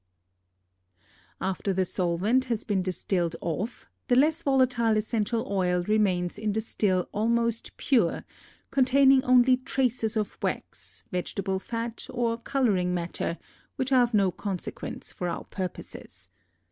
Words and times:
After 1.39 1.73
the 1.73 1.85
solvent 1.85 2.45
has 2.45 2.63
been 2.63 2.81
distilled 2.81 3.35
off, 3.39 3.87
the 4.07 4.15
less 4.15 4.41
volatile 4.41 4.97
essential 4.97 5.47
oil 5.47 5.83
remains 5.83 6.39
in 6.39 6.53
the 6.53 6.59
still 6.61 7.07
almost 7.11 7.77
pure, 7.77 8.25
containing 8.71 9.23
only 9.23 9.57
traces 9.57 10.17
of 10.17 10.39
wax, 10.41 11.03
vegetable 11.11 11.59
fat 11.59 12.07
or 12.09 12.39
coloring 12.39 12.95
matter 12.95 13.37
which 13.75 13.91
are 13.91 14.01
of 14.01 14.15
no 14.15 14.31
consequence 14.31 15.11
for 15.13 15.29
our 15.29 15.43
purposes. 15.43 16.29